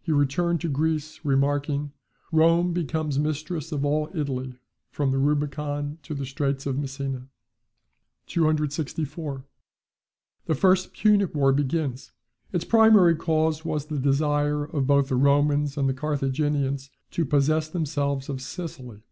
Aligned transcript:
He 0.00 0.10
returned 0.10 0.62
to 0.62 0.70
Greece, 0.70 1.20
remarking, 1.22 1.92
"Rome 2.32 2.72
becomes 2.72 3.18
mistress 3.18 3.72
of 3.72 3.84
all 3.84 4.08
Italy 4.14 4.58
from 4.90 5.10
the 5.10 5.18
Rubicon 5.18 5.98
to 6.04 6.14
the 6.14 6.24
Straits 6.24 6.64
of 6.64 6.78
Messina." 6.78 7.28
264. 8.26 9.44
The 10.46 10.54
first 10.54 10.94
Punic 10.94 11.34
war 11.34 11.52
begins. 11.52 12.12
Its 12.54 12.64
primary 12.64 13.16
cause 13.16 13.66
was 13.66 13.84
the 13.88 13.98
desire 13.98 14.64
of 14.64 14.86
both 14.86 15.10
the 15.10 15.16
Romans 15.16 15.76
and 15.76 15.86
the 15.86 15.92
Carthaginians 15.92 16.88
to 17.10 17.26
possess 17.26 17.68
themselves 17.68 18.30
of 18.30 18.40
Sicily. 18.40 19.02